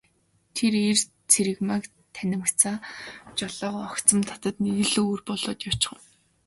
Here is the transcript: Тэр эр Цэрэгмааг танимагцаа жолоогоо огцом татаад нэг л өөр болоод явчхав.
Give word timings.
Тэр 0.55 0.73
эр 0.87 0.99
Цэрэгмааг 1.31 1.83
танимагцаа 2.17 2.75
жолоогоо 3.37 3.83
огцом 3.91 4.19
татаад 4.29 4.57
нэг 4.63 4.75
л 4.91 4.95
өөр 5.03 5.21
болоод 5.29 5.59
явчхав. 5.69 6.01